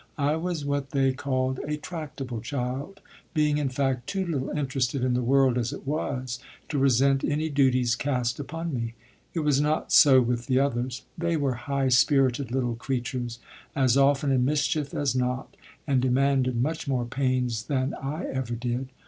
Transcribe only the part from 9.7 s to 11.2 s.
so with the others.